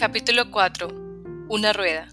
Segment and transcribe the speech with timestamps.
[0.00, 0.88] Capítulo 4.
[1.50, 2.08] Una rueda.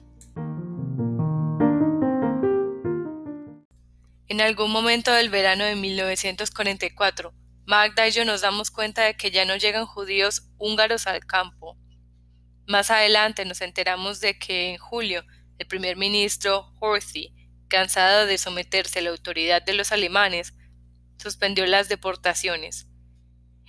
[4.28, 7.34] En algún momento del verano de 1944,
[7.66, 11.78] Magda y yo nos damos cuenta de que ya no llegan judíos húngaros al campo.
[12.68, 15.24] Más adelante nos enteramos de que en julio
[15.58, 17.34] el primer ministro Horthy,
[17.70, 20.54] cansado de someterse a la autoridad de los alemanes,
[21.16, 22.90] suspendió las deportaciones.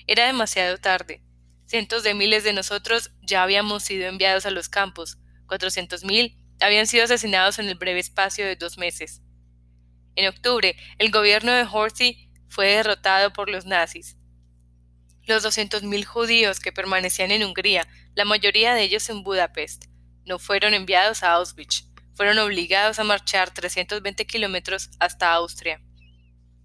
[0.08, 1.22] Era demasiado tarde.
[1.68, 5.18] Cientos de miles de nosotros ya habíamos sido enviados a los campos.
[5.46, 9.20] Cuatrocientos mil habían sido asesinados en el breve espacio de dos meses.
[10.16, 14.16] En octubre, el gobierno de Horthy fue derrotado por los nazis.
[15.26, 19.84] Los doscientos mil judíos que permanecían en Hungría, la mayoría de ellos en Budapest,
[20.24, 25.82] no fueron enviados a Auschwitz, fueron obligados a marchar 320 kilómetros hasta Austria.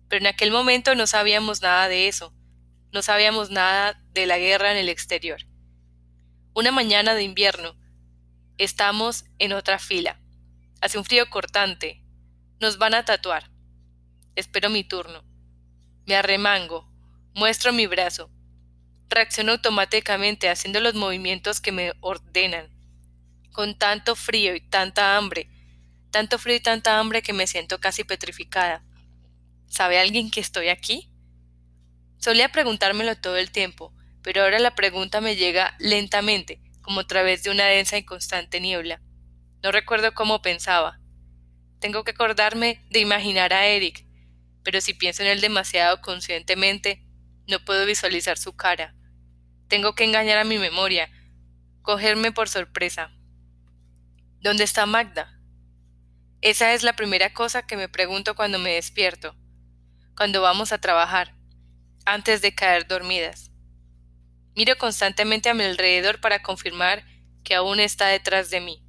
[0.08, 2.34] Pero en aquel momento no sabíamos nada de eso,
[2.94, 5.42] no sabíamos nada de la guerra en el exterior.
[6.54, 7.76] Una mañana de invierno,
[8.60, 10.22] estamos en otra fila.
[10.80, 12.04] Hace un frío cortante.
[12.60, 13.50] Nos van a tatuar.
[14.36, 15.24] Espero mi turno.
[16.06, 16.88] Me arremango.
[17.34, 18.30] Muestro mi brazo.
[19.10, 22.70] Reacciono automáticamente haciendo los movimientos que me ordenan.
[23.52, 25.50] Con tanto frío y tanta hambre.
[26.12, 28.84] Tanto frío y tanta hambre que me siento casi petrificada.
[29.66, 31.10] ¿Sabe alguien que estoy aquí?
[32.24, 37.44] Solía preguntármelo todo el tiempo, pero ahora la pregunta me llega lentamente, como a través
[37.44, 39.02] de una densa y constante niebla.
[39.62, 41.02] No recuerdo cómo pensaba.
[41.82, 44.06] Tengo que acordarme de imaginar a Eric,
[44.64, 47.06] pero si pienso en él demasiado conscientemente,
[47.46, 48.96] no puedo visualizar su cara.
[49.68, 51.10] Tengo que engañar a mi memoria,
[51.82, 53.12] cogerme por sorpresa.
[54.40, 55.42] ¿Dónde está Magda?
[56.40, 59.36] Esa es la primera cosa que me pregunto cuando me despierto,
[60.16, 61.43] cuando vamos a trabajar
[62.06, 63.52] antes de caer dormidas.
[64.56, 67.04] Miro constantemente a mi alrededor para confirmar
[67.44, 68.84] que aún está detrás de mí.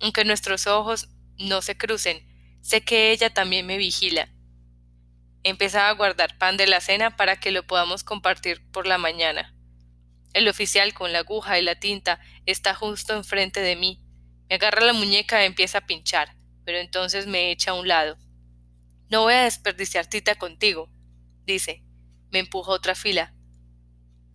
[0.00, 1.08] Aunque nuestros ojos
[1.38, 2.26] no se crucen,
[2.60, 4.28] sé que ella también me vigila.
[5.42, 8.98] He empezado a guardar pan de la cena para que lo podamos compartir por la
[8.98, 9.54] mañana.
[10.32, 14.02] El oficial con la aguja y la tinta está justo enfrente de mí.
[14.48, 18.16] Me agarra la muñeca y empieza a pinchar, pero entonces me echa a un lado.
[19.10, 20.90] No voy a desperdiciar tita contigo,
[21.44, 21.84] dice,
[22.34, 23.32] me empuja a otra fila.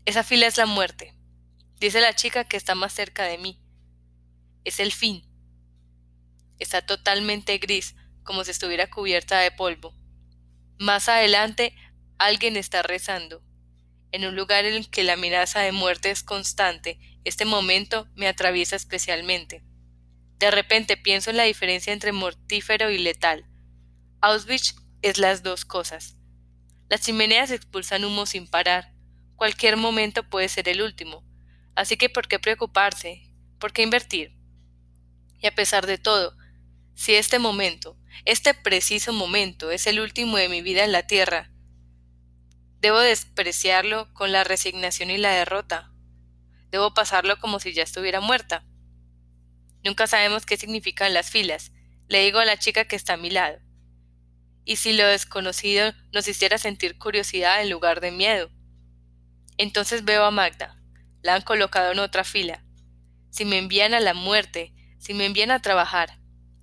[0.05, 1.17] Esa fila es la muerte,
[1.81, 3.61] dice la chica que está más cerca de mí.
[4.63, 5.27] Es el fin.
[6.59, 9.93] Está totalmente gris, como si estuviera cubierta de polvo.
[10.77, 11.75] Más adelante,
[12.17, 13.43] alguien está rezando.
[14.13, 18.29] En un lugar en el que la amenaza de muerte es constante, este momento me
[18.29, 19.61] atraviesa especialmente.
[20.37, 23.45] De repente pienso en la diferencia entre mortífero y letal.
[24.21, 26.18] Auschwitz es las dos cosas.
[26.89, 28.91] Las chimeneas expulsan humo sin parar.
[29.35, 31.23] Cualquier momento puede ser el último.
[31.75, 33.31] Así que ¿por qué preocuparse?
[33.59, 34.35] ¿Por qué invertir?
[35.39, 36.35] Y a pesar de todo,
[36.95, 37.95] si este momento,
[38.25, 41.51] este preciso momento, es el último de mi vida en la tierra,
[42.81, 45.93] debo despreciarlo con la resignación y la derrota.
[46.71, 48.65] Debo pasarlo como si ya estuviera muerta.
[49.83, 51.71] Nunca sabemos qué significan las filas,
[52.07, 53.59] le digo a la chica que está a mi lado
[54.65, 58.49] y si lo desconocido nos hiciera sentir curiosidad en lugar de miedo.
[59.57, 60.81] Entonces veo a Magda.
[61.21, 62.63] La han colocado en otra fila.
[63.29, 66.19] Si me envían a la muerte, si me envían a trabajar,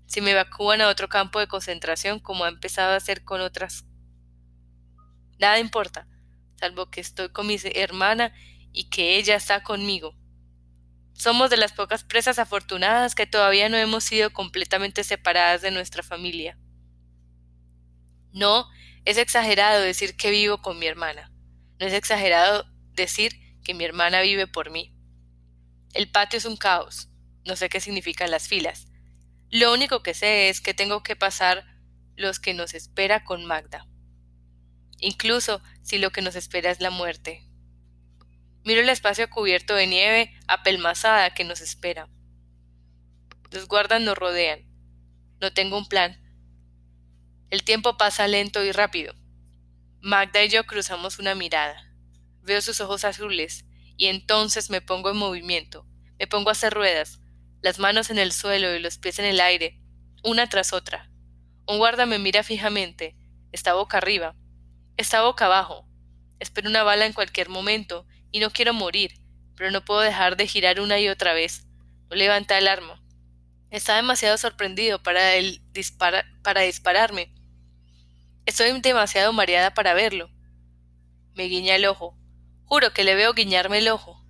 [0.06, 3.84] si me evacúan a otro campo de concentración como ha empezado a hacer con otras.
[5.38, 6.08] Nada importa,
[6.58, 8.32] salvo que estoy con mi hermana
[8.72, 10.16] y que ella está conmigo.
[11.12, 16.02] Somos de las pocas presas afortunadas que todavía no hemos sido completamente separadas de nuestra
[16.02, 16.58] familia.
[18.32, 18.68] No
[19.04, 21.32] es exagerado decir que vivo con mi hermana.
[21.78, 23.32] No es exagerado decir
[23.62, 24.94] que mi hermana vive por mí.
[25.94, 27.08] El patio es un caos.
[27.44, 28.88] No sé qué significan las filas.
[29.50, 31.64] Lo único que sé es que tengo que pasar
[32.16, 33.86] los que nos espera con Magda.
[34.98, 37.48] Incluso si lo que nos espera es la muerte.
[38.64, 42.08] Miro el espacio cubierto de nieve apelmazada que nos espera.
[43.52, 44.66] Los guardas nos rodean.
[45.40, 46.18] No tengo un plan,
[47.50, 49.14] el tiempo pasa lento y rápido.
[50.00, 51.92] Magda y yo cruzamos una mirada.
[52.42, 53.64] Veo sus ojos azules
[53.96, 55.86] y entonces me pongo en movimiento.
[56.18, 57.20] Me pongo a hacer ruedas,
[57.62, 59.80] las manos en el suelo y los pies en el aire,
[60.22, 61.10] una tras otra.
[61.66, 63.16] Un guarda me mira fijamente.
[63.52, 64.34] Está boca arriba.
[64.96, 65.88] Está boca abajo.
[66.38, 69.20] Espero una bala en cualquier momento y no quiero morir,
[69.56, 71.66] pero no puedo dejar de girar una y otra vez.
[72.10, 73.02] No levanta el arma.
[73.70, 75.60] Está demasiado sorprendido para, el
[76.42, 77.32] para dispararme
[78.46, 80.30] Estoy demasiado mareada para verlo.
[81.34, 82.16] Me guiña el ojo.
[82.64, 84.24] Juro que le veo guiñarme el ojo.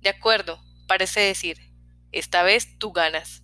[0.00, 0.58] De acuerdo,
[0.88, 1.58] parece decir,
[2.10, 3.42] esta vez tú ganas.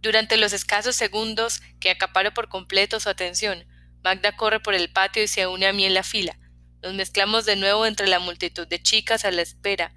[0.00, 3.66] Durante los escasos segundos que acaparo por completo su atención,
[4.04, 6.38] Magda corre por el patio y se une a mí en la fila.
[6.82, 9.94] Nos mezclamos de nuevo entre la multitud de chicas a la espera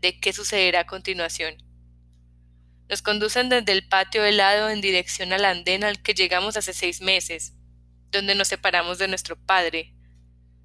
[0.00, 1.56] de qué sucederá a continuación.
[2.88, 7.02] Nos conducen desde el patio helado en dirección al andén al que llegamos hace seis
[7.02, 7.52] meses,
[8.10, 9.94] donde nos separamos de nuestro padre,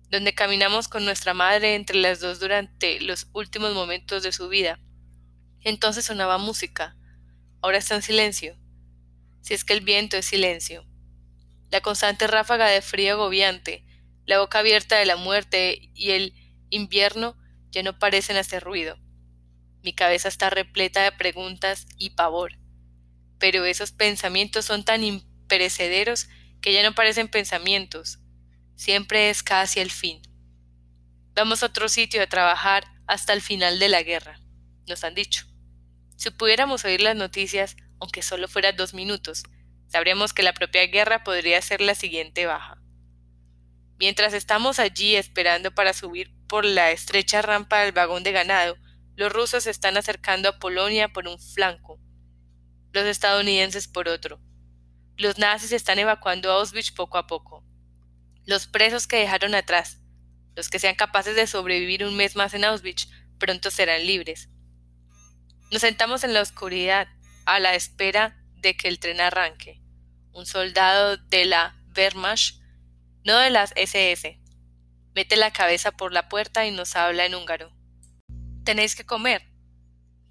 [0.10, 4.80] donde caminamos con nuestra madre entre las dos durante los últimos momentos de su vida.
[5.62, 6.96] Entonces sonaba música.
[7.62, 8.58] Ahora está en silencio.
[9.42, 10.86] Si es que el viento es silencio.
[11.72, 13.84] La constante ráfaga de frío agobiante,
[14.26, 16.34] la boca abierta de la muerte y el
[16.70, 17.36] invierno
[17.72, 18.98] ya no parecen hacer ruido.
[19.84, 22.58] Mi cabeza está repleta de preguntas y pavor.
[23.38, 26.30] Pero esos pensamientos son tan imperecederos
[26.62, 28.20] que ya no parecen pensamientos,
[28.76, 30.22] siempre es casi el fin.
[31.36, 34.40] Vamos a otro sitio a trabajar hasta el final de la guerra,
[34.88, 35.46] nos han dicho.
[36.16, 39.44] Si pudiéramos oír las noticias, aunque solo fuera dos minutos,
[39.88, 42.82] sabríamos que la propia guerra podría ser la siguiente baja.
[44.00, 48.78] Mientras estamos allí esperando para subir por la estrecha rampa del vagón de ganado,
[49.16, 52.00] los rusos se están acercando a Polonia por un flanco,
[52.92, 54.40] los estadounidenses por otro.
[55.18, 57.64] Los nazis están evacuando Auschwitz poco a poco
[58.46, 60.00] los presos que dejaron atrás,
[60.56, 63.08] los que sean capaces de sobrevivir un mes más en Auschwitz,
[63.40, 64.50] pronto serán libres.
[65.72, 67.08] Nos sentamos en la oscuridad,
[67.46, 69.82] a la espera de que el tren arranque.
[70.32, 72.60] Un soldado de la Wehrmacht,
[73.24, 74.40] no de las SS,
[75.16, 77.72] mete la cabeza por la puerta y nos habla en húngaro.
[78.64, 79.48] Tenéis que comer,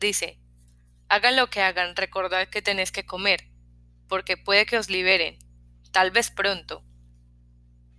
[0.01, 0.39] dice.
[1.09, 3.49] Hagan lo que hagan, recordad que tenéis que comer,
[4.09, 5.39] porque puede que os liberen,
[5.91, 6.83] tal vez pronto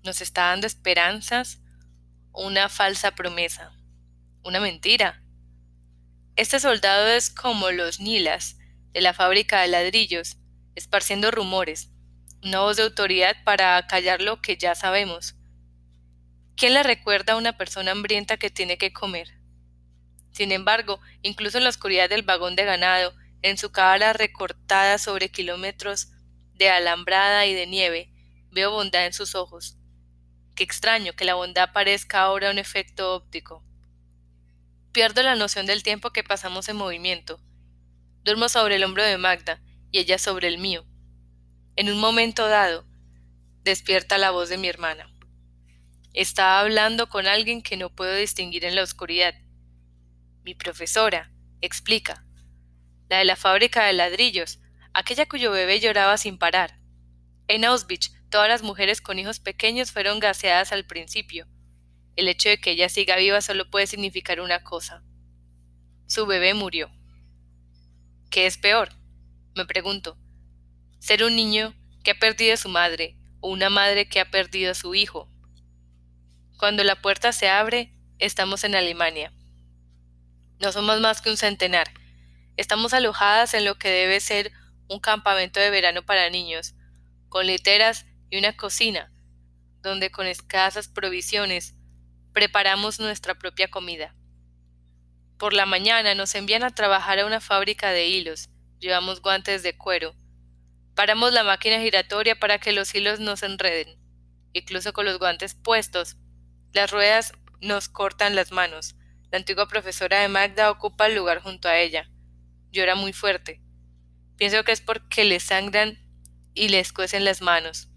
[0.03, 1.62] nos está dando esperanzas
[2.33, 3.71] una falsa promesa,
[4.44, 5.24] una mentira.
[6.35, 8.57] Este soldado es como los Nilas
[8.91, 10.38] de la fábrica de ladrillos,
[10.75, 11.91] esparciendo rumores,
[12.44, 15.35] una voz de autoridad para callar lo que ya sabemos.
[16.57, 19.43] ¿Quién le recuerda a una persona hambrienta que tiene que comer?
[20.33, 25.31] Sin embargo, incluso en la oscuridad del vagón de ganado, en su cara recortada sobre
[25.31, 26.09] kilómetros
[26.56, 28.12] de alambrada y de nieve,
[28.51, 29.77] veo bondad en sus ojos,
[30.56, 33.63] Qué extraño que la bondad parezca ahora un efecto óptico.
[34.91, 37.41] Pierdo la noción del tiempo que pasamos en movimiento.
[38.24, 40.85] Duermo sobre el hombro de Magda y ella sobre el mío.
[41.75, 42.85] En un momento dado,
[43.63, 45.12] despierta la voz de mi hermana.
[46.13, 49.33] Estaba hablando con alguien que no puedo distinguir en la oscuridad.
[50.44, 51.31] Mi profesora,
[51.62, 52.25] explica.
[53.10, 54.60] La de la fábrica de ladrillos,
[54.94, 56.80] aquella cuyo bebé lloraba sin parar.
[57.48, 61.45] En Auschwitz Todas las mujeres con hijos pequeños fueron gaseadas al principio.
[62.16, 65.04] El hecho de que ella siga viva solo puede significar una cosa.
[66.07, 66.90] Su bebé murió.
[68.31, 68.90] ¿Qué es peor?
[69.56, 70.18] Me pregunto.
[70.98, 74.72] Ser un niño que ha perdido a su madre o una madre que ha perdido
[74.72, 75.30] a su hijo.
[76.57, 79.31] Cuando la puerta se abre, estamos en Alemania.
[80.63, 81.92] No somos más que un centenar.
[82.56, 84.54] Estamos alojadas en lo que debe ser
[84.88, 86.74] un campamento de verano para niños,
[87.27, 89.12] con literas y una cocina,
[89.81, 91.75] donde con escasas provisiones
[92.31, 94.16] preparamos nuestra propia comida.
[95.38, 98.49] Por la mañana nos envían a trabajar a una fábrica de hilos,
[98.80, 100.16] llevamos guantes de cuero,
[100.95, 103.99] paramos la máquina giratoria para que los hilos no se enreden,
[104.54, 106.16] incluso con los guantes puestos,
[106.71, 108.95] las ruedas nos cortan las manos.
[109.33, 112.07] La antigua profesora de Magda ocupa el lugar junto a ella.
[112.71, 113.61] Llora muy fuerte.
[114.37, 115.97] Pienso que es porque le sangran
[116.54, 117.90] y le escuecen las manos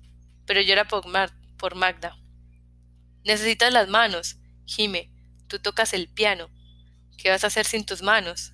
[0.47, 1.05] pero llora por,
[1.59, 2.17] por Magda.
[3.25, 5.11] Necesitas las manos, gime,
[5.49, 6.49] tú tocas el piano.
[7.19, 8.53] ¿Qué vas a hacer sin tus manos?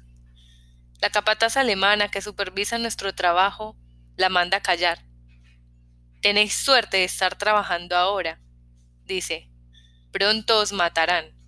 [1.00, 3.76] La capataz alemana que supervisa nuestro trabajo
[4.16, 5.04] la manda a callar.
[6.22, 8.40] Tenéis suerte de estar trabajando ahora,
[9.04, 9.50] dice.
[10.12, 11.41] Pronto os matarán.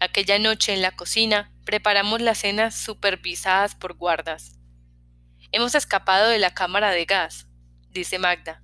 [0.00, 4.58] Aquella noche en la cocina preparamos las cenas supervisadas por guardas.
[5.52, 7.46] Hemos escapado de la cámara de gas,
[7.90, 8.62] dice Magda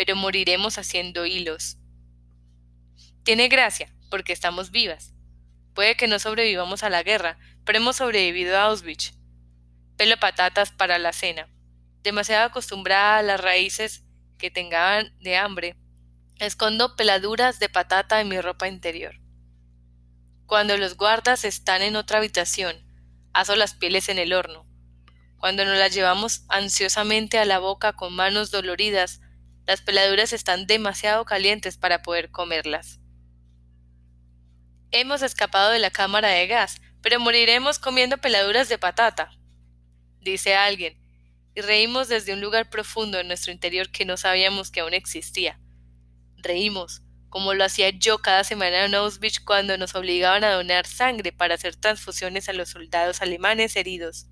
[0.00, 1.76] pero moriremos haciendo hilos.
[3.22, 5.12] Tiene gracia, porque estamos vivas.
[5.74, 9.12] Puede que no sobrevivamos a la guerra, pero hemos sobrevivido a Auschwitz.
[9.98, 11.50] Pelo patatas para la cena.
[12.02, 14.06] Demasiado acostumbrada a las raíces
[14.38, 15.76] que tengan de hambre,
[16.38, 19.20] escondo peladuras de patata en mi ropa interior.
[20.50, 22.74] Cuando los guardas están en otra habitación,
[23.32, 24.66] aso las pieles en el horno.
[25.38, 29.20] Cuando nos las llevamos ansiosamente a la boca con manos doloridas,
[29.64, 32.98] las peladuras están demasiado calientes para poder comerlas.
[34.90, 39.30] Hemos escapado de la cámara de gas, Pero moriremos comiendo peladuras de patata,
[40.20, 41.00] dice alguien,
[41.54, 45.60] y reímos desde un lugar profundo en nuestro interior que no sabíamos que aún existía.
[46.38, 51.32] Reímos, como lo hacía yo cada semana en Auschwitz cuando nos obligaban a donar sangre
[51.32, 54.26] para hacer transfusiones a los soldados alemanes heridos.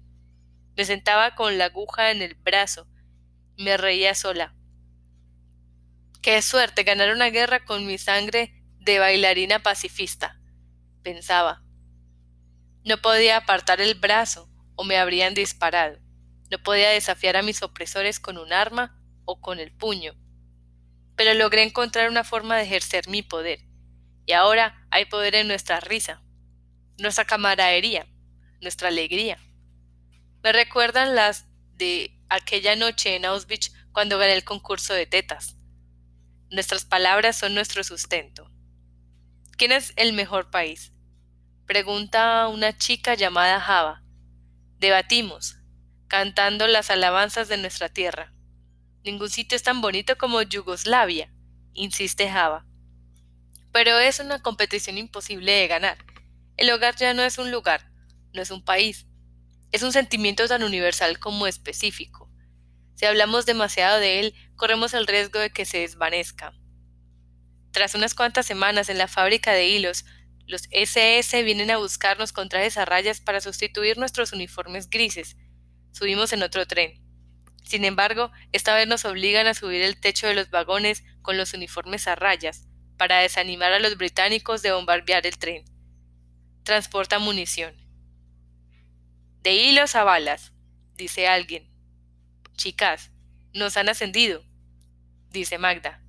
[0.77, 2.89] Me sentaba con la aguja en el brazo,
[3.57, 4.55] me reía sola.
[6.21, 10.41] Qué suerte ganar una guerra con mi sangre de bailarina pacifista,
[11.03, 11.63] pensaba.
[12.85, 15.99] No podía apartar el brazo o me habrían disparado.
[16.51, 20.15] No podía desafiar a mis opresores con un arma o con el puño.
[21.19, 23.61] Pero logré encontrar una forma de ejercer mi poder.
[24.25, 26.23] Y ahora hay poder en nuestra risa,
[26.97, 28.07] nuestra camaradería,
[28.61, 29.39] nuestra alegría.
[30.43, 35.57] Me recuerdan las de aquella noche en Auschwitz cuando gané el concurso de tetas.
[36.51, 38.51] Nuestras palabras son nuestro sustento.
[39.57, 40.93] ¿Quién es el mejor país?
[41.67, 44.05] Pregunta una chica llamada Java.
[44.79, 45.57] Debatimos,
[46.07, 48.33] cantando las alabanzas de nuestra tierra.
[49.09, 51.33] Ningún sitio es tan bonito como Yugoslavia,
[51.73, 52.67] insiste Java.
[53.73, 55.97] Pero es una competición imposible de ganar.
[56.59, 57.91] El hogar ya no es un lugar,
[58.35, 59.07] no es un país.
[59.73, 62.31] Es un sentimiento tan universal como específico.
[62.97, 66.53] Si hablamos demasiado de él, corremos el riesgo de que se desvanezca.
[67.71, 70.05] Tras unas cuantas semanas en la fábrica de hilos,
[70.47, 75.39] los SS vienen a buscarnos con trajes a rayas para sustituir nuestros uniformes grises.
[75.93, 77.08] Subimos en otro tren.
[77.69, 81.53] Sin embargo, esta vez nos obligan a subir el techo de los vagones con los
[81.53, 85.67] uniformes a rayas, para desanimar a los británicos de bombardear el tren.
[86.63, 87.77] Transporta munición.
[89.43, 90.55] De hilos a balas,
[90.97, 91.71] dice alguien.
[92.57, 93.11] Chicas,
[93.53, 94.43] nos han ascendido,
[95.31, 96.03] dice Magda.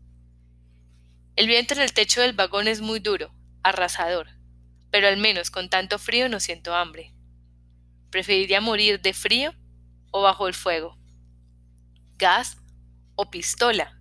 [1.35, 4.29] El viento en el techo del vagón es muy duro, arrasador,
[4.91, 7.13] pero al menos con tanto frío no siento hambre.
[8.11, 9.53] Preferiría morir de frío
[10.11, 10.98] o bajo el fuego.
[12.19, 12.57] Gas
[13.15, 13.97] o pistola.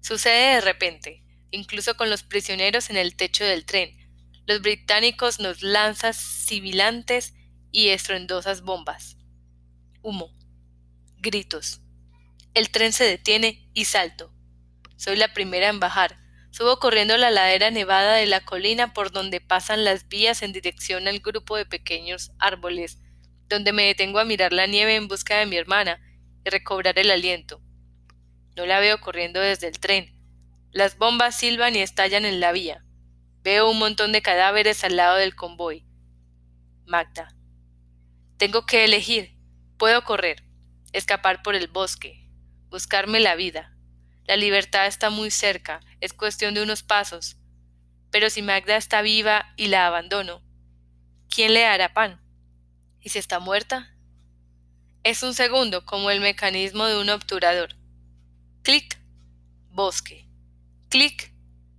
[0.00, 1.22] Sucede de repente,
[1.52, 3.96] incluso con los prisioneros en el techo del tren.
[4.46, 7.34] Los británicos nos lanzan sibilantes
[7.70, 9.16] y estruendosas bombas.
[10.02, 10.34] Humo.
[11.18, 11.82] Gritos.
[12.52, 14.34] El tren se detiene y salto.
[14.96, 16.18] Soy la primera en bajar,
[16.50, 21.06] Subo corriendo la ladera nevada de la colina por donde pasan las vías en dirección
[21.06, 22.98] al grupo de pequeños árboles,
[23.48, 26.00] donde me detengo a mirar la nieve en busca de mi hermana
[26.44, 27.60] recobrar el aliento.
[28.56, 30.12] No la veo corriendo desde el tren.
[30.70, 32.84] Las bombas silban y estallan en la vía.
[33.42, 35.86] Veo un montón de cadáveres al lado del convoy.
[36.86, 37.34] Magda.
[38.36, 39.36] Tengo que elegir.
[39.78, 40.44] Puedo correr,
[40.92, 42.28] escapar por el bosque,
[42.68, 43.74] buscarme la vida,
[44.30, 47.36] la libertad está muy cerca, es cuestión de unos pasos.
[48.12, 50.40] Pero si Magda está viva y la abandono,
[51.28, 52.20] ¿quién le hará pan?
[53.00, 53.92] ¿Y si está muerta?
[55.02, 57.74] Es un segundo como el mecanismo de un obturador.
[58.62, 59.00] Clic,
[59.70, 60.28] bosque.
[60.90, 61.32] Clic,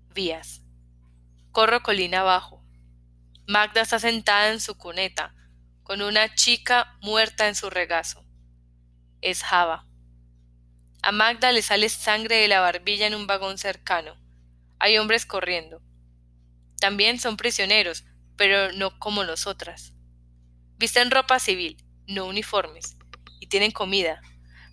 [0.10, 0.64] vías.
[1.52, 2.64] Corro colina abajo.
[3.46, 5.36] Magda está sentada en su cuneta,
[5.84, 8.26] con una chica muerta en su regazo.
[9.22, 9.86] Es Java.
[11.04, 14.16] A Magda le sale sangre de la barbilla en un vagón cercano.
[14.80, 15.80] Hay hombres corriendo.
[16.80, 18.04] También son prisioneros,
[18.36, 19.94] pero no como nosotras.
[20.78, 22.98] Visten ropa civil, no uniformes,
[23.52, 24.22] tienen comida.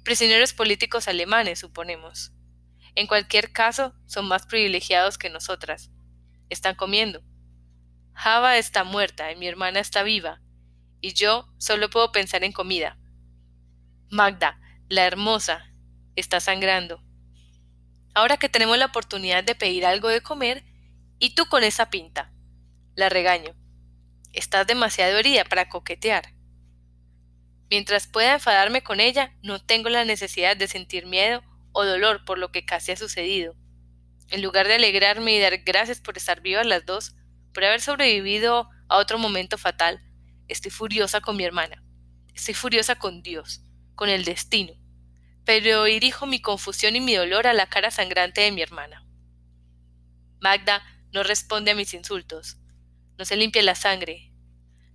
[0.05, 2.33] Prisioneros políticos alemanes, suponemos.
[2.95, 5.91] En cualquier caso, son más privilegiados que nosotras.
[6.49, 7.23] Están comiendo.
[8.15, 10.41] Java está muerta y mi hermana está viva,
[11.01, 12.99] y yo solo puedo pensar en comida.
[14.11, 15.73] Magda, la hermosa,
[16.17, 17.03] está sangrando.
[18.15, 20.65] Ahora que tenemos la oportunidad de pedir algo de comer,
[21.19, 22.33] y tú con esa pinta.
[22.95, 23.55] La regaño.
[24.33, 26.38] Estás demasiado herida para coquetear.
[27.71, 32.39] Mientras pueda enfadarme con ella, no tengo la necesidad de sentir miedo o dolor por
[32.39, 33.55] lo que casi ha sucedido.
[34.31, 37.15] En lugar de alegrarme y dar gracias por estar vivas las dos,
[37.53, 40.01] por haber sobrevivido a otro momento fatal,
[40.49, 41.83] estoy furiosa con mi hermana.
[42.35, 43.63] Estoy furiosa con Dios,
[43.95, 44.75] con el destino,
[45.45, 49.05] pero dirijo mi confusión y mi dolor a la cara sangrante de mi hermana.
[50.41, 50.83] Magda
[51.13, 52.59] no responde a mis insultos,
[53.19, 54.33] no se limpia la sangre.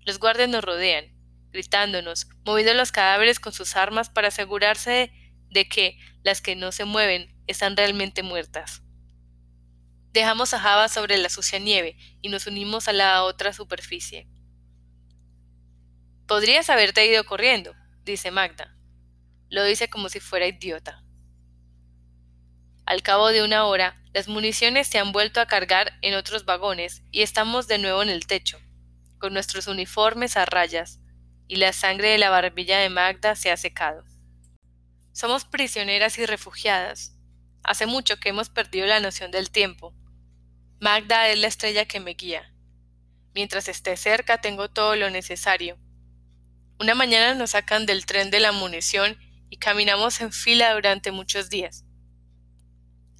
[0.06, 1.13] Los guardias nos rodean,
[1.54, 5.14] gritándonos, moviendo los cadáveres con sus armas para asegurarse
[5.50, 8.82] de que las que no se mueven están realmente muertas.
[10.12, 14.28] Dejamos a Java sobre la sucia nieve y nos unimos a la otra superficie.
[16.28, 18.76] Podrías haberte ido corriendo, dice Magda.
[19.50, 21.04] Lo dice como si fuera idiota.
[22.86, 27.04] Al cabo de una hora, las municiones se han vuelto a cargar en otros vagones
[27.12, 28.60] y estamos de nuevo en el techo.
[29.20, 31.00] con nuestros uniformes a rayas,
[31.48, 34.04] y la sangre de la barbilla de Magda se ha secado.
[35.12, 37.16] Somos prisioneras y refugiadas.
[37.64, 39.94] Hace mucho que hemos perdido la noción del tiempo.
[40.80, 42.52] Magda es la estrella que me guía.
[43.34, 45.78] Mientras esté cerca tengo todo lo necesario.
[46.80, 49.18] Una mañana nos sacan del tren de la munición
[49.50, 51.86] y caminamos en fila durante muchos días.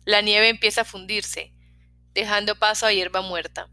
[0.06, 1.54] La nieve empieza a fundirse,
[2.14, 3.70] dejando paso a hierba muerta.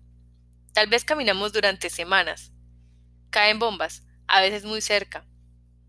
[0.73, 2.53] Tal vez caminamos durante semanas.
[3.31, 5.27] Caen bombas, a veces muy cerca.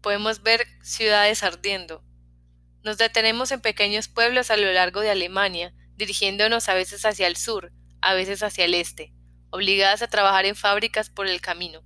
[0.01, 2.03] Podemos ver ciudades ardiendo.
[2.83, 7.37] Nos detenemos en pequeños pueblos a lo largo de Alemania, dirigiéndonos a veces hacia el
[7.37, 7.71] sur,
[8.01, 9.13] a veces hacia el este,
[9.51, 11.83] obligadas a trabajar en fábricas por el camino.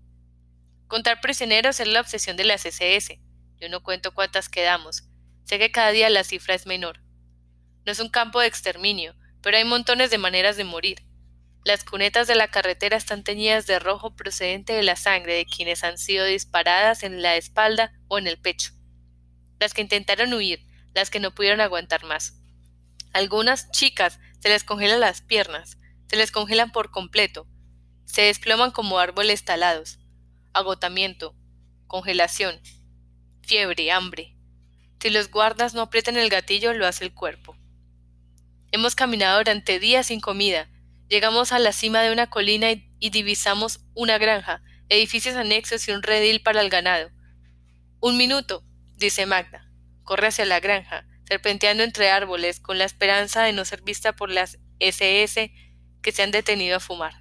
[0.87, 3.19] Contar prisioneros es la obsesión de las SS.
[3.59, 5.03] Yo no cuento cuántas quedamos.
[5.43, 7.01] Sé que cada día la cifra es menor.
[7.85, 11.05] No es un campo de exterminio, pero hay montones de maneras de morir.
[11.65, 15.83] Las cunetas de la carretera están teñidas de rojo procedente de la sangre de quienes
[15.83, 18.71] han sido disparadas en la espalda o en el pecho.
[19.59, 22.39] Las que intentaron huir, las que no pudieron aguantar más.
[23.13, 27.47] Algunas chicas se les congelan las piernas, se les congelan por completo,
[28.05, 29.97] se desploman como árboles talados.
[30.53, 31.35] Agotamiento,
[31.87, 32.61] congelación,
[33.41, 34.37] fiebre, hambre.
[34.99, 37.57] Si los guardas no aprietan el gatillo, lo hace el cuerpo.
[38.71, 40.69] Hemos caminado durante días sin comida.
[41.07, 46.01] Llegamos a la cima de una colina y, divisamos una granja, edificios anexos y un
[46.01, 47.11] redil para el ganado.
[47.99, 48.63] Un minuto,
[48.95, 49.69] dice Magda.
[50.03, 54.31] Corre hacia la granja, serpenteando entre árboles, con la esperanza de no ser vista por
[54.31, 55.51] las SS
[56.01, 57.13] que se han detenido a fumar.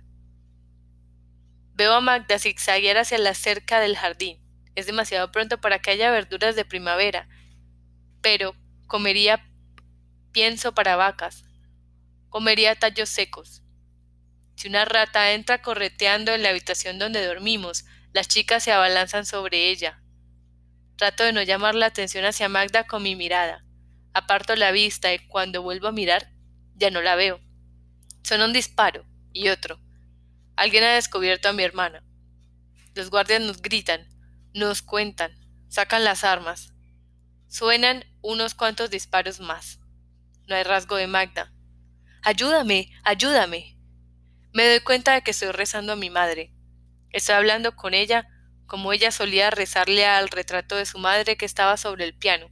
[1.74, 4.40] Veo a Magda zigzaguear hacia la cerca del jardín.
[4.74, 7.28] Es demasiado pronto para que haya verduras de primavera,
[8.22, 8.54] pero
[8.86, 9.44] comería
[10.32, 11.44] pienso para vacas.
[12.28, 13.63] Comería tallos secos.
[14.56, 19.70] Si una rata entra correteando en la habitación donde dormimos, las chicas se abalanzan sobre
[19.70, 20.00] ella.
[20.96, 23.64] Trato de no llamar la atención hacia Magda con mi mirada.
[24.12, 26.30] Aparto la vista y cuando vuelvo a mirar,
[26.76, 27.40] ya no la veo.
[28.22, 29.80] Son un disparo y otro.
[30.56, 32.04] Alguien ha descubierto a mi hermana.
[32.94, 34.06] Los guardias nos gritan,
[34.54, 35.32] nos cuentan,
[35.68, 36.72] sacan las armas.
[37.48, 39.80] Suenan unos cuantos disparos más.
[40.46, 41.52] No hay rasgo de Magda.
[42.22, 43.73] Ayúdame, ayúdame.
[44.54, 46.52] Me doy cuenta de que estoy rezando a mi madre.
[47.10, 48.28] Estoy hablando con ella
[48.66, 52.46] como ella solía rezarle al retrato de su madre que estaba sobre el piano.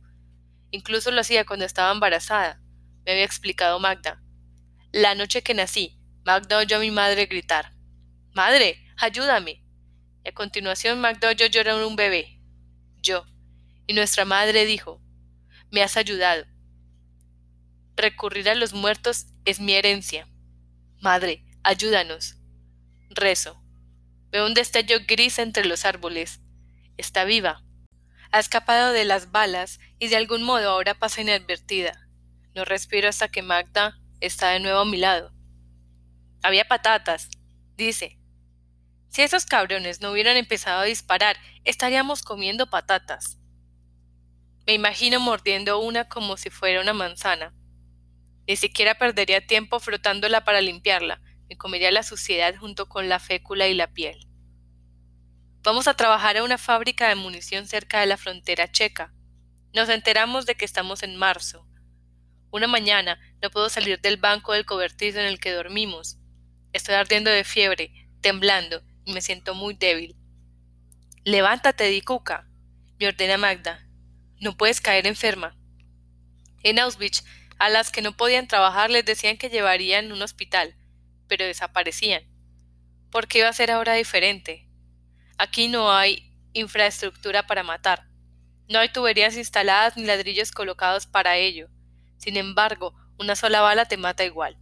[0.73, 2.61] Incluso lo hacía cuando estaba embarazada.
[3.07, 4.21] Me había explicado Magda.
[4.91, 7.73] La noche que nací, Magda oyó a mi madre gritar
[8.35, 9.65] Madre, ayúdame.
[10.25, 12.41] Y a continuación Magda oyó llorar un bebé.
[13.01, 13.25] Yo.
[13.87, 15.01] Y nuestra madre dijo
[15.71, 16.47] Me has ayudado.
[17.95, 20.29] Recurrir a los muertos es mi herencia.
[21.01, 22.37] Madre, ayúdanos.
[23.11, 23.62] Rezo.
[24.31, 26.40] Veo un destello gris entre los árboles.
[26.96, 27.62] Está viva.
[28.31, 32.09] Ha escapado de las balas y de algún modo ahora pasa inadvertida.
[32.55, 35.33] No respiro hasta que Magda está de nuevo a mi lado.
[36.42, 37.29] Había patatas,
[37.77, 38.18] dice.
[39.09, 43.38] Si esos cabrones no hubieran empezado a disparar, estaríamos comiendo patatas.
[44.66, 47.53] Me imagino mordiendo una como si fuera una manzana.
[48.46, 51.20] Ni siquiera perdería tiempo frotándola para limpiarla,
[51.53, 54.27] me comería la suciedad junto con la fécula y la piel.
[55.62, 59.12] Vamos a trabajar a una fábrica de munición cerca de la frontera checa.
[59.75, 61.69] Nos enteramos de que estamos en marzo.
[62.51, 66.17] Una mañana no puedo salir del banco del cobertizo en el que dormimos.
[66.73, 70.17] Estoy ardiendo de fiebre, temblando, y me siento muy débil.
[71.23, 72.49] Levántate, Dicuca,
[72.99, 73.87] me ordena Magda.
[74.41, 75.55] No puedes caer enferma.
[76.62, 77.23] En Auschwitz
[77.59, 80.75] a las que no podían trabajar les decían que llevarían un hospital,
[81.29, 82.25] pero desaparecían.
[83.11, 84.69] ¿Por qué iba a ser ahora diferente?
[85.39, 88.09] Aquí no hay infraestructura para matar.
[88.69, 91.69] No hay tuberías instaladas ni ladrillos colocados para ello.
[92.17, 94.57] Sin embargo, una sola bala te mata igual.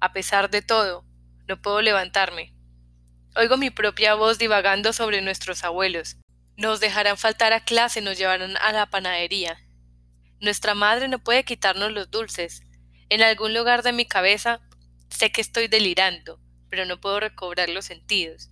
[0.00, 1.04] A pesar de todo,
[1.48, 2.54] no puedo levantarme.
[3.34, 6.16] Oigo mi propia voz divagando sobre nuestros abuelos.
[6.56, 9.58] Nos dejarán faltar a clase, nos llevarán a la panadería.
[10.40, 12.62] Nuestra madre no puede quitarnos los dulces.
[13.08, 14.60] En algún lugar de mi cabeza
[15.10, 18.50] sé que estoy delirando, pero no puedo recobrar los sentidos.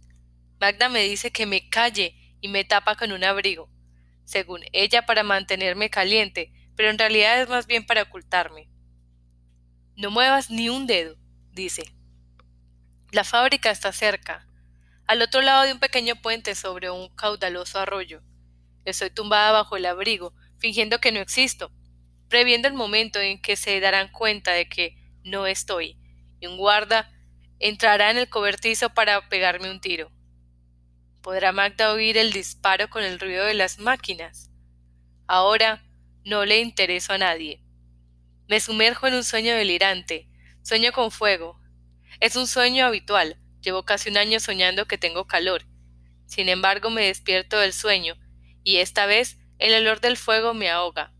[0.58, 3.70] Magda me dice que me calle y me tapa con un abrigo,
[4.24, 8.68] según ella para mantenerme caliente, pero en realidad es más bien para ocultarme.
[9.96, 11.16] No muevas ni un dedo,
[11.52, 11.84] dice.
[13.12, 14.46] La fábrica está cerca,
[15.06, 18.22] al otro lado de un pequeño puente sobre un caudaloso arroyo.
[18.84, 21.72] Estoy tumbada bajo el abrigo, fingiendo que no existo,
[22.28, 25.98] previendo el momento en que se darán cuenta de que no estoy,
[26.40, 27.12] y un guarda
[27.58, 30.10] entrará en el cobertizo para pegarme un tiro.
[31.22, 34.50] ¿Podrá Magda oír el disparo con el ruido de las máquinas?
[35.26, 35.82] Ahora
[36.24, 37.62] no le intereso a nadie.
[38.48, 40.28] Me sumerjo en un sueño delirante,
[40.62, 41.60] sueño con fuego.
[42.20, 45.64] Es un sueño habitual, llevo casi un año soñando que tengo calor.
[46.26, 48.16] Sin embargo, me despierto del sueño,
[48.62, 51.12] y esta vez el olor del fuego me ahoga.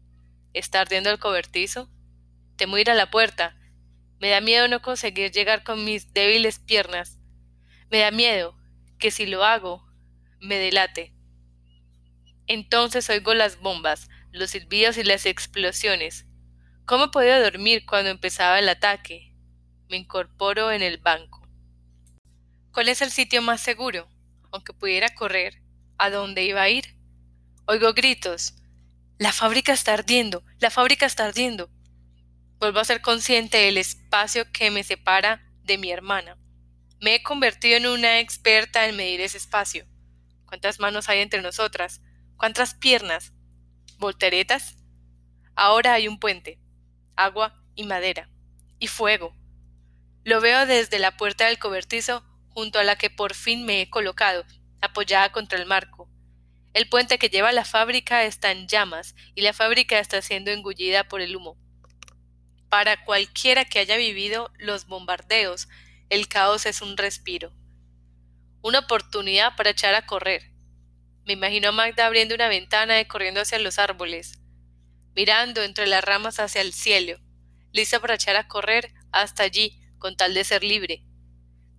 [0.52, 1.90] ¿Está ardiendo el cobertizo?
[2.57, 3.57] Temo ir a la puerta.
[4.18, 7.18] Me da miedo no conseguir llegar con mis débiles piernas.
[7.90, 8.57] Me da miedo
[8.98, 9.87] que si lo hago,
[10.40, 11.14] me delate.
[12.46, 16.26] Entonces oigo las bombas, los silbidos y las explosiones.
[16.85, 19.35] ¿Cómo podía dormir cuando empezaba el ataque?
[19.88, 21.46] Me incorporo en el banco.
[22.72, 24.09] ¿Cuál es el sitio más seguro?
[24.52, 25.62] Aunque pudiera correr,
[25.98, 26.96] ¿a dónde iba a ir?
[27.66, 28.55] Oigo gritos.
[29.18, 31.70] La fábrica está ardiendo, la fábrica está ardiendo.
[32.59, 36.38] Vuelvo a ser consciente del espacio que me separa de mi hermana.
[37.01, 39.87] Me he convertido en una experta en medir ese espacio.
[40.47, 42.01] ¿Cuántas manos hay entre nosotras?
[42.38, 43.35] ¿Cuántas piernas?
[43.99, 44.77] ¿Volteretas?
[45.55, 46.59] Ahora hay un puente,
[47.14, 48.31] agua y madera,
[48.79, 49.37] y fuego.
[50.25, 53.90] Lo veo desde la puerta del cobertizo junto a la que por fin me he
[53.90, 54.47] colocado,
[54.81, 56.09] apoyada contra el marco.
[56.73, 60.51] El puente que lleva a la fábrica está en llamas y la fábrica está siendo
[60.51, 61.59] engullida por el humo.
[62.68, 65.68] Para cualquiera que haya vivido los bombardeos,
[66.09, 67.52] el caos es un respiro.
[68.62, 70.57] Una oportunidad para echar a correr,
[71.26, 74.38] me imagino a Magda abriendo una ventana y corriendo hacia los árboles,
[75.16, 77.18] mirando entre las ramas hacia el cielo,
[77.72, 81.02] lista para echar a correr hasta allí con tal de ser libre.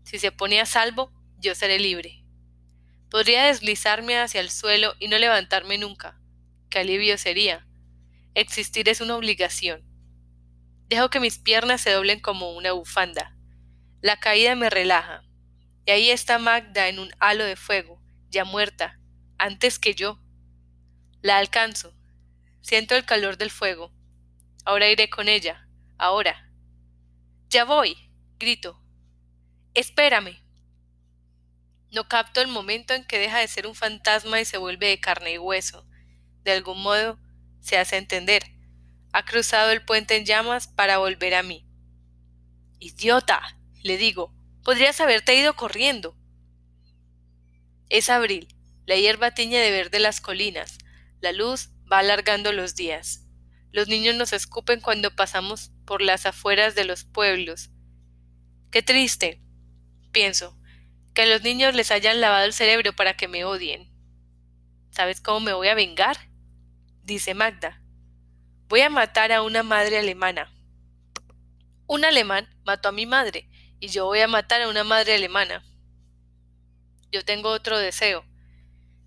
[0.03, 2.25] Si se pone a salvo, yo seré libre.
[3.09, 6.19] Podría deslizarme hacia el suelo y no levantarme nunca.
[6.69, 7.65] Qué alivio sería.
[8.33, 9.81] Existir es una obligación.
[10.89, 13.35] Dejo que mis piernas se doblen como una bufanda.
[14.01, 15.23] La caída me relaja.
[15.85, 18.99] Y ahí está Magda en un halo de fuego, ya muerta,
[19.37, 20.19] antes que yo.
[21.21, 21.93] La alcanzo.
[22.61, 23.93] Siento el calor del fuego.
[24.65, 25.67] Ahora iré con ella.
[25.97, 26.51] Ahora.
[27.49, 27.97] Ya voy.
[28.39, 28.81] grito.
[29.73, 30.43] Espérame.
[31.91, 34.99] No capto el momento en que deja de ser un fantasma y se vuelve de
[34.99, 35.87] carne y hueso.
[36.43, 37.19] De algún modo
[37.61, 38.56] se hace entender.
[39.11, 41.65] Ha cruzado el puente en llamas para volver a mí.
[42.79, 46.15] Idiota, le digo, podrías haberte ido corriendo.
[47.89, 48.47] Es abril.
[48.85, 50.77] La hierba tiñe de verde las colinas,
[51.19, 53.25] la luz va alargando los días.
[53.73, 57.69] Los niños nos escupen cuando pasamos por las afueras de los pueblos.
[58.71, 59.41] Qué triste,
[60.13, 60.57] pienso,
[61.13, 63.91] que a los niños les hayan lavado el cerebro para que me odien.
[64.89, 66.17] ¿Sabes cómo me voy a vengar?
[67.03, 67.81] dice Magda.
[68.67, 70.51] Voy a matar a una madre alemana.
[71.87, 73.49] Un alemán mató a mi madre,
[73.79, 75.63] y yo voy a matar a una madre alemana.
[77.11, 78.25] Yo tengo otro deseo,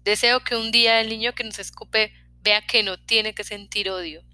[0.05, 3.90] Deseo que un día el niño que nos escupe vea que no tiene que sentir
[3.90, 4.25] odio.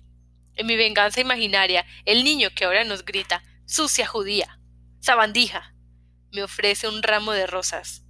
[0.55, 4.61] En mi venganza imaginaria, el niño que ahora nos grita, sucia judía,
[5.01, 5.75] sabandija,
[6.33, 8.05] me ofrece un ramo de rosas.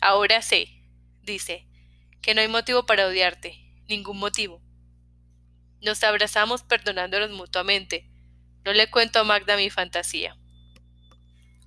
[0.00, 0.68] Ahora sé,
[1.22, 1.66] dice,
[2.22, 3.58] que no hay motivo para odiarte,
[3.88, 4.62] ningún motivo.
[5.80, 8.10] Nos abrazamos perdonándonos mutuamente.
[8.64, 10.36] No le cuento a Magda mi fantasía.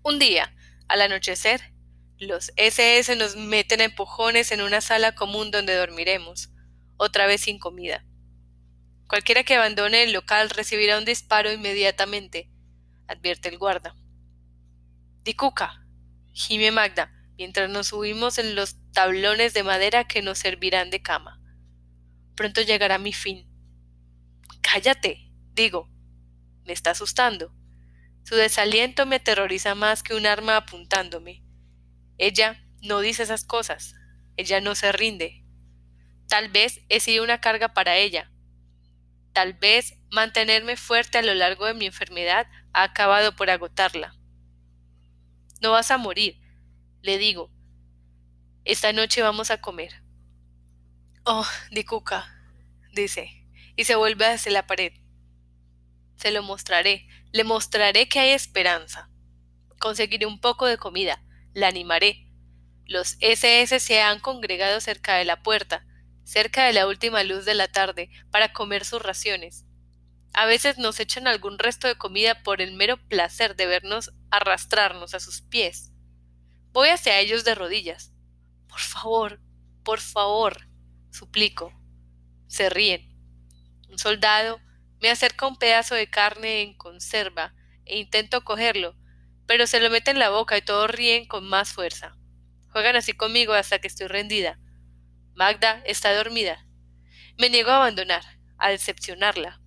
[0.04, 0.54] Un día,
[0.88, 1.74] al anochecer,
[2.17, 6.50] los SS nos meten empujones en una sala común donde dormiremos,
[6.97, 8.06] otra vez sin comida.
[9.08, 12.50] Cualquiera que abandone el local recibirá un disparo inmediatamente,
[13.08, 13.95] advierte el guarda.
[15.24, 15.86] Dicuca,
[16.32, 21.39] gime Magda, mientras nos subimos en los tablones de madera que nos servirán de cama.
[22.36, 23.50] Pronto llegará mi fin.
[24.71, 25.89] Cállate, digo.
[26.63, 27.53] Me está asustando.
[28.23, 31.43] Su desaliento me aterroriza más que un arma apuntándome.
[32.17, 33.95] Ella no dice esas cosas,
[34.38, 35.43] ella no se rinde.
[36.29, 38.31] Tal vez he sido una carga para ella.
[39.34, 44.15] Tal vez mantenerme fuerte a lo largo de mi enfermedad ha acabado por agotarla.
[45.62, 46.39] No vas a morir,
[47.01, 47.51] le digo.
[48.63, 50.01] Esta noche vamos a comer.
[51.25, 52.25] Oh, Dikuka,
[52.93, 53.40] dice,
[53.75, 54.93] y se vuelve hacia la pared.
[56.17, 59.10] Se lo mostraré, le mostraré que hay esperanza.
[59.79, 62.27] Conseguiré un poco de comida, la animaré.
[62.86, 65.86] Los SS se han congregado cerca de la puerta,
[66.23, 69.65] cerca de la última luz de la tarde, para comer sus raciones.
[70.34, 75.13] A veces nos echan algún resto de comida por el mero placer de vernos arrastrarnos
[75.13, 75.91] a sus pies.
[76.71, 78.13] Voy hacia ellos de rodillas.
[78.67, 79.41] Por favor,
[79.84, 80.69] por favor,
[81.12, 81.73] suplico.
[82.47, 83.11] Se ríen.
[83.91, 84.62] Un soldado
[85.01, 87.54] me acerca un pedazo de carne en conserva
[87.86, 88.95] e intento cogerlo,
[89.47, 92.15] pero se lo mete en la boca y todos ríen con más fuerza.
[92.69, 94.58] Juegan así conmigo hasta que estoy rendida.
[95.34, 96.65] Magda está dormida.
[97.38, 98.23] Me niego a abandonar,
[98.58, 99.60] a decepcionarla.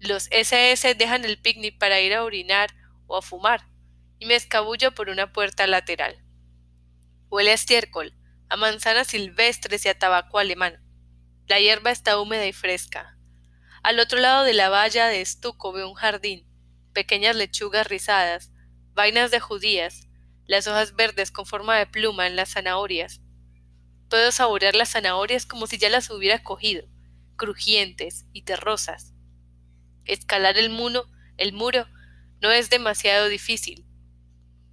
[0.00, 2.68] Los SS dejan el picnic para ir a orinar
[3.06, 3.70] o a fumar,
[4.18, 6.22] y me escabullo por una puerta lateral.
[7.30, 8.12] Huele a estiércol,
[8.50, 10.78] a manzanas silvestres y a tabaco alemán.
[11.46, 13.15] La hierba está húmeda y fresca.
[13.86, 16.44] Al otro lado de la valla de estuco veo un jardín,
[16.92, 18.50] pequeñas lechugas rizadas,
[18.94, 20.08] vainas de judías,
[20.44, 23.20] las hojas verdes con forma de pluma en las zanahorias.
[24.10, 26.88] Puedo saborear las zanahorias como si ya las hubiera cogido,
[27.36, 29.14] crujientes y terrosas.
[30.04, 31.86] Escalar el muro, el muro
[32.40, 33.86] no es demasiado difícil.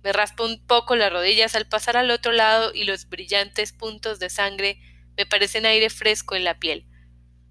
[0.02, 4.18] Me raspo un poco las rodillas al pasar al otro lado y los brillantes puntos
[4.18, 4.82] de sangre
[5.16, 6.88] me parecen aire fresco en la piel,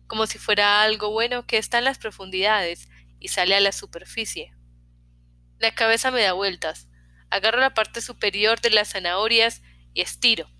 [0.06, 2.88] como si fuera algo bueno que está en las profundidades
[3.18, 4.52] y sale a la superficie.
[5.58, 6.88] La cabeza me da vueltas,
[7.30, 9.62] agarro la parte superior de las zanahorias
[9.94, 10.50] y estiro.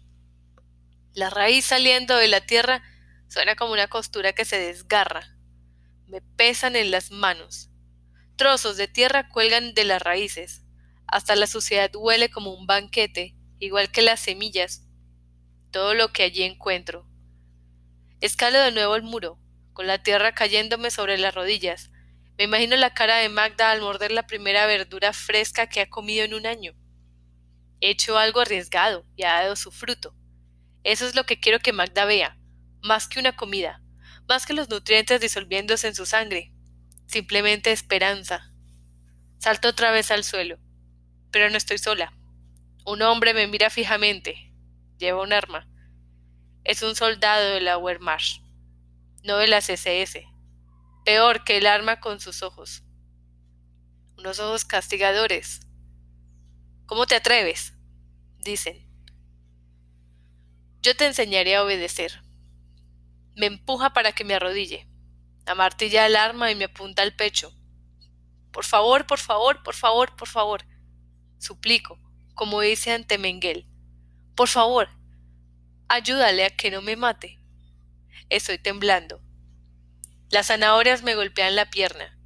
[1.14, 2.82] La raíz saliendo de la tierra
[3.28, 5.32] suena como una costura que se desgarra
[6.12, 7.70] me pesan en las manos.
[8.36, 10.62] Trozos de tierra cuelgan de las raíces.
[11.06, 14.86] Hasta la suciedad huele como un banquete, igual que las semillas.
[15.70, 17.08] Todo lo que allí encuentro.
[18.22, 19.40] Escalo de nuevo el muro,
[19.72, 21.90] con la tierra cayéndome sobre las rodillas.
[22.38, 26.24] Me imagino la cara de Magda al morder la primera verdura fresca que ha comido
[26.24, 26.72] en un año.
[27.80, 30.14] He hecho algo arriesgado y ha dado su fruto.
[30.84, 32.38] Eso es lo que quiero que Magda vea,
[32.80, 33.82] más que una comida,
[34.28, 36.52] más que los nutrientes disolviéndose en su sangre,
[37.06, 38.52] simplemente esperanza.
[39.38, 40.60] Salto otra vez al suelo,
[41.32, 42.12] pero no estoy sola.
[42.86, 44.52] Un hombre me mira fijamente.
[44.96, 45.68] Lleva un arma.
[46.64, 48.40] Es un soldado de la Wehrmacht,
[49.24, 50.24] no de las SS.
[51.04, 52.84] Peor que el arma con sus ojos.
[54.16, 55.66] Unos ojos castigadores.
[56.86, 57.74] ¿Cómo te atreves?
[58.38, 58.88] dicen.
[60.82, 62.22] Yo te enseñaré a obedecer.
[63.34, 64.88] Me empuja para que me arrodille.
[65.46, 67.52] Amartilla el arma y me apunta al pecho.
[68.52, 70.64] Por favor, por favor, por favor, por favor.
[71.38, 71.98] Suplico,
[72.34, 73.66] como dice ante Menguel.
[74.36, 74.88] Por favor,
[75.88, 77.38] ayúdale a que no me mate.
[78.28, 79.22] Estoy temblando.
[80.30, 82.18] Las zanahorias me golpean la pierna.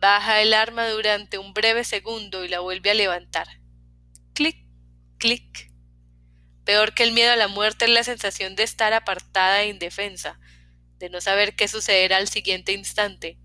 [0.00, 3.46] Baja el arma durante un breve segundo y la vuelve a levantar.
[4.34, 4.64] Clic,
[5.18, 5.72] clic.
[6.64, 10.38] Peor que el miedo a la muerte es la sensación de estar apartada e indefensa,
[10.98, 13.38] de no saber qué sucederá al siguiente instante.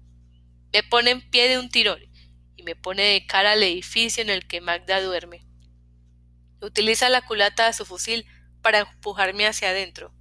[0.74, 2.02] Me pone en pie de un tirón
[2.56, 5.46] y me pone de cara al edificio en el que Magda duerme.
[6.62, 8.26] Utiliza la culata de su fusil
[8.64, 10.12] para empujarme hacia adentro.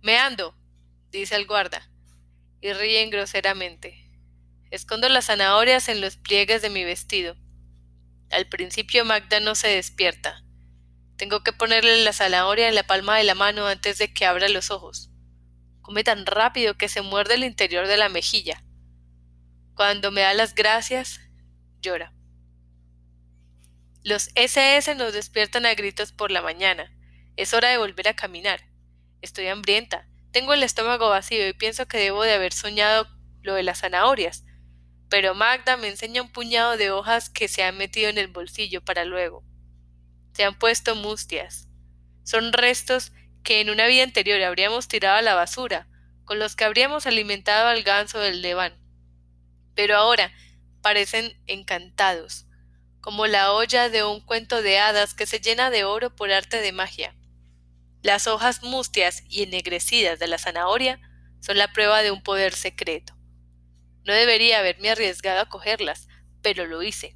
[0.00, 0.56] Me ando,
[1.12, 1.88] dice el guarda,
[2.60, 4.10] y ríen groseramente.
[4.72, 7.36] Escondo las zanahorias en los pliegues de mi vestido.
[8.30, 10.42] Al principio Magda no se despierta.
[11.16, 14.48] Tengo que ponerle la zanahoria en la palma de la mano antes de que abra
[14.48, 15.10] los ojos.
[15.82, 18.64] Come tan rápido que se muerde el interior de la mejilla.
[19.74, 21.20] Cuando me da las gracias,
[21.80, 22.14] llora.
[24.04, 26.92] Los SS nos despiertan a gritos por la mañana.
[27.36, 28.60] Es hora de volver a caminar.
[29.20, 30.08] Estoy hambrienta.
[30.32, 33.06] Tengo el estómago vacío y pienso que debo de haber soñado
[33.42, 34.44] lo de las zanahorias.
[35.08, 38.84] Pero Magda me enseña un puñado de hojas que se han metido en el bolsillo
[38.84, 39.44] para luego
[40.32, 41.68] se han puesto mustias.
[42.24, 43.12] Son restos
[43.44, 45.88] que en una vida anterior habríamos tirado a la basura,
[46.24, 48.74] con los que habríamos alimentado al ganso del Deván.
[49.74, 50.32] Pero ahora
[50.80, 52.46] parecen encantados,
[53.02, 56.62] como la olla de un cuento de hadas que se llena de oro por arte
[56.62, 57.14] de magia.
[58.00, 60.98] Las hojas mustias y ennegrecidas de la zanahoria
[61.40, 63.14] son la prueba de un poder secreto.
[64.04, 66.08] No debería haberme arriesgado a cogerlas,
[66.40, 67.14] pero lo hice.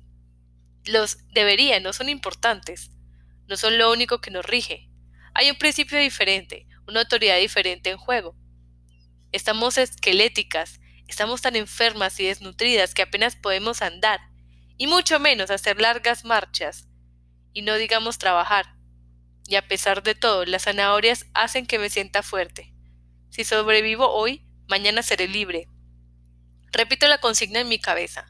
[0.85, 2.91] Los debería no son importantes
[3.49, 4.89] no son lo único que nos rige.
[5.35, 8.37] Hay un principio diferente, una autoridad diferente en juego.
[9.33, 14.21] Estamos esqueléticas, estamos tan enfermas y desnutridas que apenas podemos andar,
[14.79, 16.89] y mucho menos hacer largas marchas,
[17.53, 18.75] y no digamos trabajar.
[19.49, 22.75] Y a pesar de todo, las zanahorias hacen que me sienta fuerte.
[23.31, 25.69] Si sobrevivo hoy, mañana seré libre.
[26.73, 28.27] Repito la consigna en mi cabeza.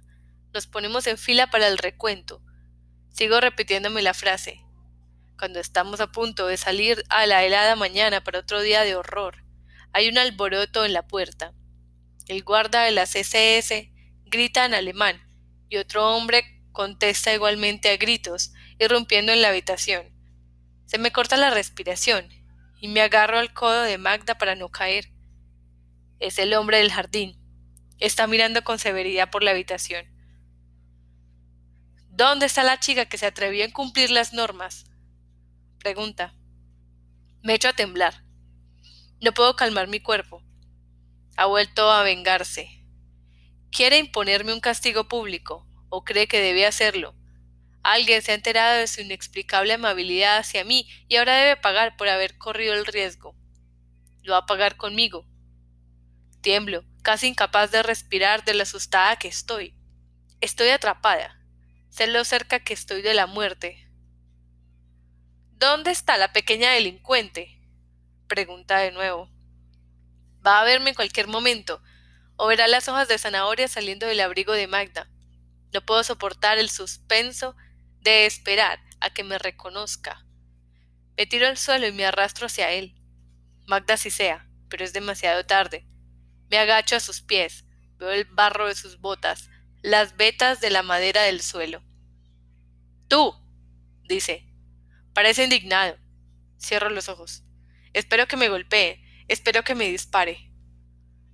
[0.53, 2.43] Nos ponemos en fila para el recuento.
[3.11, 4.63] Sigo repitiéndome la frase
[5.39, 9.45] cuando estamos a punto de salir a la helada mañana para otro día de horror.
[9.93, 11.53] Hay un alboroto en la puerta.
[12.27, 13.93] El guarda de las SS
[14.25, 15.26] grita en alemán
[15.69, 20.07] y otro hombre contesta igualmente a gritos, irrumpiendo en la habitación.
[20.87, 22.29] Se me corta la respiración
[22.81, 25.11] y me agarro al codo de Magda para no caer.
[26.21, 27.39] Es el hombre del jardín.
[27.99, 30.07] Está mirando con severidad por la habitación.
[32.11, 34.87] ¿Dónde está la chica que se atrevió a incumplir las normas?
[35.79, 36.35] Pregunta.
[37.43, 38.25] Me echo a temblar.
[39.21, 40.43] No puedo calmar mi cuerpo.
[41.37, 42.76] Ha vuelto a vengarse.
[43.71, 47.15] Quiere imponerme un castigo público, o cree que debe hacerlo.
[47.83, 52.09] Alguien se ha enterado de su inexplicable amabilidad hacia mí y ahora debe pagar por
[52.09, 53.37] haber corrido el riesgo.
[54.23, 55.27] Lo va a pagar conmigo.
[56.41, 59.77] Tiemblo, casi incapaz de respirar de la asustada que estoy.
[60.41, 61.41] Estoy atrapada.
[61.89, 63.89] Sé lo cerca que estoy de la muerte.
[65.53, 67.63] ¿Dónde está la pequeña delincuente?
[68.27, 69.31] pregunta de nuevo.
[70.45, 71.81] Va a verme en cualquier momento,
[72.37, 75.09] o verá las hojas de zanahoria saliendo del abrigo de Magda.
[75.73, 77.57] No puedo soportar el suspenso
[78.01, 80.25] de esperar a que me reconozca.
[81.17, 82.95] Me tiro al suelo y me arrastro hacia él.
[83.67, 85.87] Magda sí sea, pero es demasiado tarde.
[86.51, 87.65] Me agacho a sus pies,
[87.99, 89.51] veo el barro de sus botas,
[89.83, 91.83] las vetas de la madera del suelo.
[93.09, 93.35] Tú,
[94.09, 94.47] dice.
[95.15, 95.97] Parece indignado.
[96.61, 97.43] Cierro los ojos.
[97.93, 100.46] Espero que me golpee, espero que me dispare.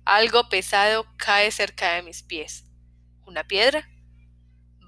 [0.05, 2.65] Algo pesado cae cerca de mis pies.
[3.25, 3.89] ¿Una piedra?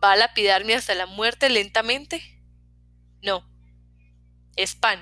[0.03, 2.21] ¿Va a lapidarme hasta la muerte lentamente?
[3.21, 3.49] No.
[4.57, 5.01] Es pan.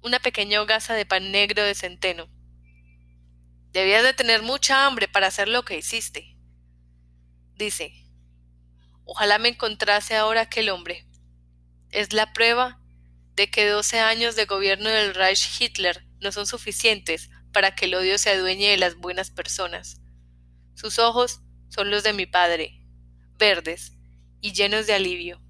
[0.00, 2.28] Una pequeña hogaza de pan negro de centeno.
[3.72, 6.36] Debías de tener mucha hambre para hacer lo que hiciste.
[7.56, 7.92] Dice,
[9.04, 11.04] ojalá me encontrase ahora aquel hombre.
[11.90, 12.80] Es la prueba
[13.34, 17.94] de que doce años de gobierno del Reich Hitler no son suficientes para que el
[17.94, 20.02] odio se adueñe de las buenas personas.
[20.74, 21.40] Sus ojos
[21.70, 22.86] son los de mi padre,
[23.38, 23.94] verdes
[24.42, 25.40] y llenos de alivio.